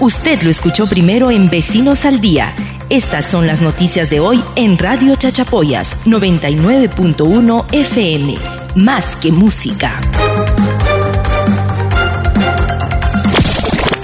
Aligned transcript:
Usted 0.00 0.42
lo 0.42 0.50
escuchó 0.50 0.86
primero 0.86 1.30
en 1.30 1.50
Vecinos 1.50 2.04
al 2.04 2.20
Día. 2.20 2.54
Estas 2.88 3.26
son 3.26 3.46
las 3.46 3.60
noticias 3.60 4.08
de 4.10 4.20
hoy 4.20 4.42
en 4.56 4.78
Radio 4.78 5.16
Chachapoyas 5.16 6.06
99.1 6.06 7.66
FM. 7.72 8.34
Más 8.76 9.16
que 9.16 9.32
música. 9.32 10.00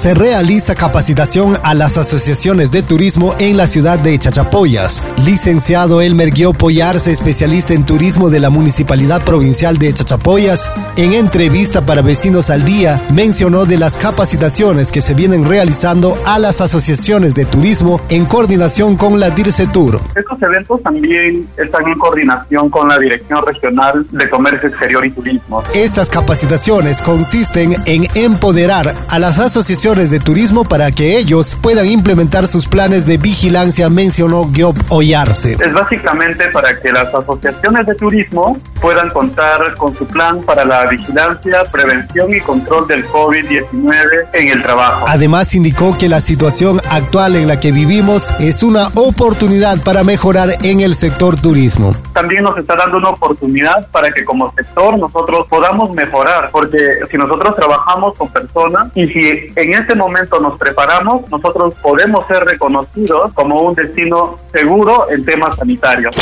Se 0.05 0.13
realiza 0.13 0.75
capacitación 0.75 1.57
a 1.63 1.73
las 1.73 1.97
asociaciones 1.97 2.71
de 2.71 2.83
turismo 2.83 3.35
en 3.39 3.57
la 3.57 3.67
ciudad 3.67 3.99
de 3.99 4.19
Chachapoyas. 4.19 5.03
Licenciado 5.25 6.03
Elmer 6.03 6.29
Guio 6.29 6.53
Poyarse, 6.53 7.11
especialista 7.11 7.73
en 7.73 7.87
turismo 7.87 8.29
de 8.29 8.39
la 8.39 8.51
Municipalidad 8.51 9.25
Provincial 9.25 9.79
de 9.79 9.95
Chachapoyas, 9.95 10.71
en 10.99 11.15
entrevista 11.15 11.87
para 11.87 12.03
Vecinos 12.03 12.51
al 12.51 12.67
Día, 12.67 13.01
mencionó 13.15 13.65
de 13.65 13.79
las 13.79 13.97
capacitaciones 13.97 14.93
que 14.93 15.01
se 15.01 15.15
vienen 15.15 15.49
realizando 15.49 16.19
a 16.27 16.39
las 16.39 16.61
asociaciones 16.61 17.35
de 17.35 17.47
turismo 17.47 17.99
en 18.11 18.27
coordinación 18.27 18.97
con 18.97 19.19
la 19.19 19.31
DIRCETUR. 19.31 20.03
Estos 20.15 20.43
eventos 20.43 20.83
también 20.83 21.49
están 21.57 21.89
en 21.89 21.99
coordinación 21.99 22.69
con 22.69 22.91
la 22.91 22.99
Dirección 22.99 23.39
Regional 23.47 24.07
de 24.11 24.29
Comercio 24.29 24.69
Exterior 24.69 25.07
y 25.07 25.13
Turismo. 25.13 25.63
Estas 25.73 26.11
capacitaciones 26.11 27.01
consisten 27.01 27.75
en 27.87 28.07
empoderar 28.15 28.95
a 29.09 29.19
las 29.19 29.39
asociaciones 29.39 29.94
de 29.95 30.19
turismo 30.19 30.65
para 30.65 30.91
que 30.91 31.17
ellos 31.17 31.57
puedan 31.63 31.87
implementar 31.87 32.49
sus 32.49 32.67
planes 32.67 33.07
de 33.07 33.17
vigilancia, 33.17 33.89
mencionó 33.89 34.51
Giob 34.53 34.75
Ollarse. 34.89 35.57
Es 35.61 35.73
básicamente 35.73 36.49
para 36.49 36.81
que 36.81 36.91
las 36.91 37.15
asociaciones 37.15 37.87
de 37.87 37.95
turismo 37.95 38.61
puedan 38.81 39.09
contar 39.11 39.75
con 39.77 39.97
su 39.97 40.05
plan 40.05 40.43
para 40.43 40.65
la 40.65 40.85
vigilancia, 40.87 41.63
prevención 41.71 42.35
y 42.35 42.41
control 42.41 42.89
del 42.89 43.07
COVID-19 43.07 44.29
en 44.33 44.49
el 44.49 44.63
trabajo. 44.63 45.05
Además 45.07 45.55
indicó 45.55 45.97
que 45.97 46.09
la 46.09 46.19
situación 46.19 46.81
actual 46.91 47.37
en 47.37 47.47
la 47.47 47.61
que 47.61 47.71
vivimos 47.71 48.35
es 48.41 48.65
una 48.65 48.89
oportunidad 48.97 49.81
para 49.85 50.03
mejorar 50.03 50.49
en 50.63 50.81
el 50.81 50.97
sector 50.97 51.41
turismo. 51.41 51.93
También 52.13 52.43
nos 52.43 52.59
está 52.59 52.75
dando 52.75 52.97
una 52.97 53.11
oportunidad 53.11 53.89
para 53.93 54.11
que 54.11 54.25
como 54.25 54.53
sector 54.55 54.99
nosotros 54.99 55.47
podamos 55.49 55.95
mejorar, 55.95 56.51
porque 56.51 56.79
si 57.09 57.17
nosotros 57.17 57.55
trabajamos 57.55 58.19
con 58.19 58.29
personas 58.33 58.89
y 58.97 59.07
si 59.07 59.47
en 59.55 59.75
este 59.85 59.95
momento 59.95 60.41
nos 60.41 60.59
preparamos, 60.59 61.31
nosotros 61.31 61.75
podemos 61.83 62.27
ser 62.27 62.43
reconocidos 62.43 63.35
como 63.35 63.61
un 63.61 63.75
destino 63.75 64.39
seguro 64.51 65.11
en 65.11 65.25
temas 65.27 65.57
sanitarios. 65.57 66.17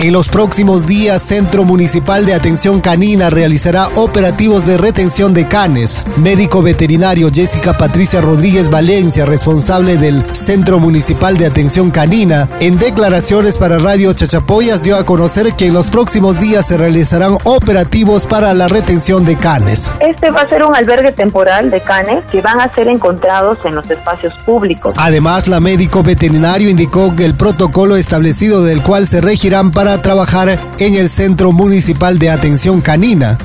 En 0.00 0.12
los 0.12 0.28
próximos 0.28 0.86
días, 0.86 1.20
Centro 1.20 1.64
Municipal 1.64 2.24
de 2.24 2.32
Atención 2.32 2.80
Canina 2.80 3.30
realizará 3.30 3.88
operativos 3.96 4.64
de 4.64 4.78
retención 4.78 5.34
de 5.34 5.48
canes. 5.48 6.04
Médico 6.18 6.62
veterinario 6.62 7.30
Jessica 7.34 7.76
Patricia 7.76 8.20
Rodríguez 8.20 8.70
Valencia, 8.70 9.26
responsable 9.26 9.96
del 9.96 10.24
Centro 10.36 10.78
Municipal 10.78 11.36
de 11.36 11.46
Atención 11.46 11.90
Canina, 11.90 12.48
en 12.60 12.78
declaraciones 12.78 13.58
para 13.58 13.80
Radio 13.80 14.12
Chachapoyas 14.12 14.84
dio 14.84 14.96
a 14.96 15.04
conocer 15.04 15.54
que 15.54 15.66
en 15.66 15.74
los 15.74 15.90
próximos 15.90 16.38
días 16.38 16.64
se 16.64 16.76
realizarán 16.76 17.36
operativos 17.42 18.24
para 18.24 18.54
la 18.54 18.68
retención 18.68 19.24
de 19.24 19.34
canes. 19.34 19.90
Este 19.98 20.30
va 20.30 20.42
a 20.42 20.48
ser 20.48 20.62
un 20.62 20.76
albergue 20.76 21.10
temporal 21.10 21.72
de 21.72 21.80
canes 21.80 22.24
que 22.30 22.40
van 22.40 22.60
a 22.60 22.72
ser 22.72 22.86
encontrados 22.86 23.58
en 23.64 23.74
los 23.74 23.90
espacios 23.90 24.32
públicos. 24.46 24.94
Además, 24.96 25.48
la 25.48 25.58
médico 25.58 26.04
veterinario 26.04 26.68
indicó 26.70 27.16
que 27.16 27.24
el 27.24 27.34
protocolo 27.34 27.96
establecido 27.96 28.62
del 28.62 28.80
cual 28.84 29.08
se 29.08 29.20
regirán 29.20 29.72
para 29.72 29.87
trabajar 29.96 30.60
en 30.78 30.94
el 30.94 31.08
Centro 31.08 31.52
Municipal 31.52 32.18
de 32.18 32.28
Atención 32.28 32.82
Canina. 32.82 33.38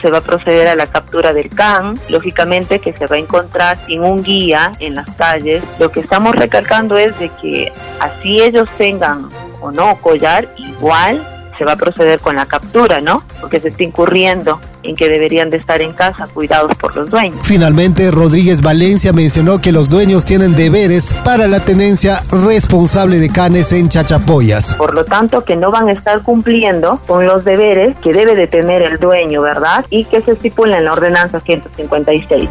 Se 0.00 0.10
va 0.10 0.18
a 0.18 0.22
proceder 0.22 0.68
a 0.68 0.74
la 0.74 0.86
captura 0.86 1.34
del 1.34 1.50
can, 1.50 2.00
lógicamente 2.08 2.78
que 2.78 2.94
se 2.94 3.04
va 3.06 3.16
a 3.16 3.18
encontrar 3.18 3.78
sin 3.86 4.02
un 4.02 4.22
guía 4.22 4.72
en 4.78 4.94
las 4.94 5.10
calles. 5.16 5.62
Lo 5.78 5.90
que 5.90 6.00
estamos 6.00 6.34
recalcando 6.34 6.96
es 6.96 7.18
de 7.18 7.30
que 7.42 7.72
así 8.00 8.40
ellos 8.40 8.68
tengan 8.78 9.28
o 9.60 9.70
no 9.70 10.00
collar, 10.00 10.48
igual 10.56 11.22
se 11.58 11.66
va 11.66 11.72
a 11.72 11.76
proceder 11.76 12.20
con 12.20 12.36
la 12.36 12.46
captura, 12.46 13.02
¿no? 13.02 13.22
Porque 13.38 13.60
se 13.60 13.68
está 13.68 13.82
incurriendo 13.82 14.58
en 14.82 14.94
que 14.94 15.08
deberían 15.08 15.50
de 15.50 15.58
estar 15.58 15.80
en 15.80 15.92
casa 15.92 16.26
cuidados 16.28 16.72
por 16.80 16.94
los 16.96 17.10
dueños. 17.10 17.38
Finalmente, 17.42 18.10
Rodríguez 18.10 18.62
Valencia 18.62 19.12
mencionó 19.12 19.60
que 19.60 19.72
los 19.72 19.88
dueños 19.88 20.24
tienen 20.24 20.54
deberes 20.54 21.14
para 21.24 21.46
la 21.46 21.60
tenencia 21.60 22.22
responsable 22.30 23.18
de 23.18 23.28
canes 23.28 23.72
en 23.72 23.88
Chachapoyas. 23.88 24.74
Por 24.76 24.94
lo 24.94 25.04
tanto, 25.04 25.44
que 25.44 25.56
no 25.56 25.70
van 25.70 25.88
a 25.88 25.92
estar 25.92 26.22
cumpliendo 26.22 27.00
con 27.06 27.26
los 27.26 27.44
deberes 27.44 27.96
que 27.98 28.12
debe 28.12 28.34
de 28.34 28.46
tener 28.46 28.82
el 28.82 28.98
dueño, 28.98 29.42
¿verdad? 29.42 29.84
Y 29.90 30.04
que 30.04 30.20
se 30.20 30.32
estipula 30.32 30.78
en 30.78 30.84
la 30.84 30.92
ordenanza 30.92 31.40
156. 31.40 32.48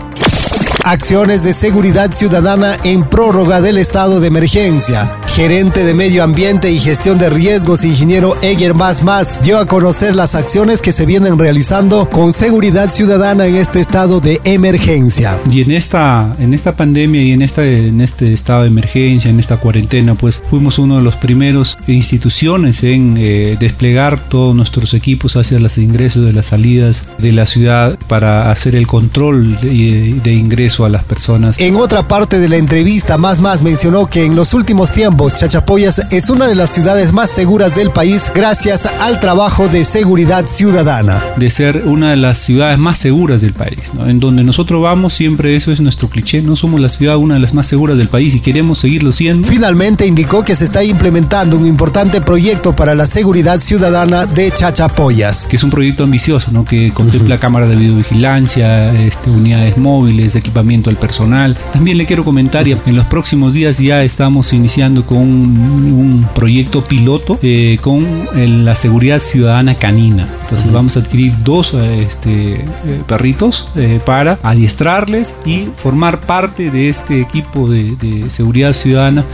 Acciones 0.85 1.43
de 1.43 1.53
seguridad 1.53 2.11
ciudadana 2.11 2.77
en 2.83 3.03
prórroga 3.03 3.61
del 3.61 3.77
estado 3.77 4.19
de 4.19 4.27
emergencia. 4.27 5.18
Gerente 5.35 5.85
de 5.85 5.93
Medio 5.93 6.23
Ambiente 6.23 6.71
y 6.71 6.79
Gestión 6.79 7.17
de 7.17 7.29
Riesgos, 7.29 7.85
ingeniero 7.85 8.35
Eger 8.41 8.73
Más 8.73 9.03
Más, 9.03 9.39
dio 9.41 9.59
a 9.59 9.65
conocer 9.65 10.15
las 10.15 10.35
acciones 10.35 10.81
que 10.81 10.91
se 10.91 11.05
vienen 11.05 11.37
realizando 11.37 12.09
con 12.09 12.33
seguridad 12.33 12.89
ciudadana 12.89 13.45
en 13.45 13.55
este 13.55 13.79
estado 13.79 14.19
de 14.19 14.41
emergencia. 14.43 15.39
Y 15.49 15.61
en 15.61 15.71
esta, 15.71 16.35
en 16.39 16.53
esta 16.53 16.75
pandemia 16.75 17.21
y 17.21 17.31
en, 17.31 17.41
esta, 17.41 17.63
en 17.63 18.01
este 18.01 18.33
estado 18.33 18.63
de 18.63 18.69
emergencia, 18.69 19.29
en 19.29 19.39
esta 19.39 19.57
cuarentena, 19.57 20.15
pues 20.15 20.41
fuimos 20.49 20.79
uno 20.79 20.97
de 20.97 21.03
los 21.03 21.15
primeros 21.15 21.77
instituciones 21.87 22.83
en 22.83 23.15
eh, 23.17 23.55
desplegar 23.59 24.19
todos 24.29 24.55
nuestros 24.55 24.93
equipos 24.93 25.37
hacia 25.37 25.59
los 25.59 25.77
ingresos 25.77 26.25
de 26.25 26.33
las 26.33 26.47
salidas 26.47 27.03
de 27.17 27.31
la 27.31 27.45
ciudad 27.45 27.97
para 28.07 28.51
hacer 28.51 28.75
el 28.75 28.87
control 28.87 29.59
de, 29.61 30.19
de 30.23 30.33
ingreso 30.33 30.85
a 30.85 30.89
las 30.89 31.03
personas. 31.03 31.57
En 31.59 31.75
otra 31.75 32.07
parte 32.07 32.39
de 32.39 32.49
la 32.49 32.57
entrevista, 32.57 33.17
Más 33.17 33.39
Más 33.39 33.61
mencionó 33.61 34.07
que 34.07 34.25
en 34.25 34.35
los 34.35 34.53
últimos 34.53 34.91
tiempos 34.91 35.18
Chachapoyas 35.27 36.07
es 36.11 36.29
una 36.29 36.47
de 36.47 36.55
las 36.55 36.69
ciudades 36.69 37.11
más 37.11 37.29
seguras 37.29 37.75
del 37.75 37.91
país 37.91 38.31
gracias 38.33 38.85
al 38.85 39.19
trabajo 39.19 39.67
de 39.67 39.83
seguridad 39.83 40.47
ciudadana. 40.47 41.21
De 41.35 41.49
ser 41.49 41.83
una 41.85 42.11
de 42.11 42.15
las 42.15 42.37
ciudades 42.37 42.79
más 42.79 42.99
seguras 42.99 43.41
del 43.41 43.51
país. 43.51 43.91
¿no? 43.93 44.07
En 44.07 44.21
donde 44.21 44.43
nosotros 44.43 44.81
vamos, 44.81 45.13
siempre 45.13 45.57
eso 45.57 45.73
es 45.73 45.81
nuestro 45.81 46.07
cliché, 46.07 46.41
no 46.41 46.55
somos 46.55 46.79
la 46.79 46.87
ciudad 46.87 47.17
una 47.17 47.33
de 47.33 47.41
las 47.41 47.53
más 47.53 47.67
seguras 47.67 47.97
del 47.97 48.07
país 48.07 48.33
y 48.33 48.39
queremos 48.39 48.79
seguirlo 48.79 49.11
siendo. 49.11 49.45
Finalmente 49.45 50.07
indicó 50.07 50.43
que 50.43 50.55
se 50.55 50.63
está 50.63 50.83
implementando 50.83 51.57
un 51.57 51.65
importante 51.65 52.21
proyecto 52.21 52.73
para 52.73 52.95
la 52.95 53.05
seguridad 53.05 53.59
ciudadana 53.59 54.25
de 54.25 54.51
Chachapoyas. 54.51 55.47
Que 55.47 55.57
es 55.57 55.63
un 55.63 55.69
proyecto 55.69 56.05
ambicioso, 56.05 56.49
¿no? 56.51 56.63
que 56.63 56.91
contempla 56.93 57.39
cámaras 57.39 57.67
de 57.67 57.75
videovigilancia, 57.75 58.93
este, 58.93 59.29
unidades 59.29 59.77
móviles, 59.77 60.35
equipamiento 60.35 60.89
al 60.89 60.95
personal. 60.95 61.57
También 61.73 61.97
le 61.97 62.05
quiero 62.05 62.23
comentar, 62.23 62.67
y 62.67 62.71
en 62.71 62.95
los 62.95 63.05
próximos 63.07 63.51
días 63.51 63.79
ya 63.79 64.01
estamos 64.01 64.53
iniciando 64.53 65.08
con 65.09 65.21
un, 65.21 66.27
proyecto 66.35 66.83
piloto 66.83 67.39
eh, 67.41 67.79
con 67.81 68.05
el, 68.35 68.63
la 68.63 68.75
seguridad 68.75 69.17
ciudadana 69.17 69.73
canina. 69.73 70.27
Entonces 70.43 70.71
vamos 70.71 70.95
a 70.97 70.99
adquirir 70.99 71.33
dos 71.43 71.73
este, 71.73 72.53
eh, 72.53 72.65
perritos 73.07 73.69
eh, 73.75 73.99
para 74.05 74.37
adiestrarles 74.43 75.35
y 75.45 75.67
formar 75.77 76.19
parte 76.19 76.69
de 76.69 76.89
este 76.89 77.19
equipo 77.21 77.67
de, 77.67 77.95
de 77.95 78.29
seguridad 78.29 78.73
ciudadana. 78.73 79.25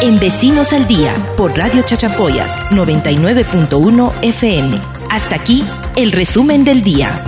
En 0.00 0.20
Vecinos 0.20 0.72
al 0.72 0.86
Día, 0.86 1.12
por 1.36 1.58
Radio 1.58 1.82
Chachapoyas 1.82 2.56
99.1 2.70 4.12
FM. 4.22 4.76
Hasta 5.10 5.34
aquí, 5.34 5.64
el 5.96 6.12
resumen 6.12 6.62
del 6.62 6.84
día. 6.84 7.24